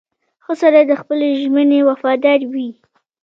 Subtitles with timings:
[0.43, 2.69] •ښه سړی د خپلې ژمنې وفادار وي.